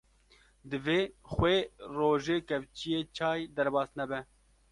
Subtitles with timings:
[0.69, 0.99] divê
[1.33, 1.57] xwê
[1.95, 4.19] rojê kevçiyê çay derbas nebe